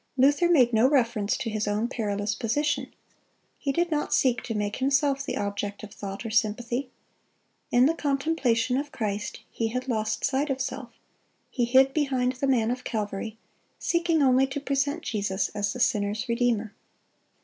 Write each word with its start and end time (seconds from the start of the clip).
Luther 0.17 0.49
made 0.49 0.73
no 0.73 0.89
reference 0.89 1.37
to 1.37 1.47
his 1.47 1.67
own 1.67 1.87
perilous 1.87 2.33
position. 2.33 2.91
He 3.59 3.71
did 3.71 3.91
not 3.91 4.11
seek 4.15 4.41
to 4.45 4.55
make 4.55 4.77
himself 4.77 5.23
the 5.23 5.37
object 5.37 5.83
of 5.83 5.93
thought 5.93 6.25
or 6.25 6.31
sympathy. 6.31 6.89
In 7.69 7.85
the 7.85 7.93
contemplation 7.93 8.77
of 8.77 8.91
Christ, 8.91 9.41
he 9.51 9.67
had 9.67 9.87
lost 9.87 10.25
sight 10.25 10.49
of 10.49 10.59
self. 10.59 10.89
He 11.51 11.65
hid 11.65 11.93
behind 11.93 12.33
the 12.33 12.47
Man 12.47 12.71
of 12.71 12.83
Calvary, 12.83 13.37
seeking 13.77 14.23
only 14.23 14.47
to 14.47 14.59
present 14.59 15.03
Jesus 15.03 15.49
as 15.49 15.71
the 15.71 15.79
sinner's 15.79 16.27
Redeemer. 16.27 16.73